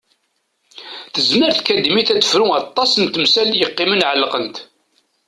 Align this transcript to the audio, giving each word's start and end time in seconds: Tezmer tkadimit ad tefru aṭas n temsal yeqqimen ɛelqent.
Tezmer 1.13 1.51
tkadimit 1.57 2.09
ad 2.13 2.19
tefru 2.21 2.45
aṭas 2.61 2.91
n 2.97 3.05
temsal 3.05 3.49
yeqqimen 3.59 4.05
ɛelqent. 4.09 4.55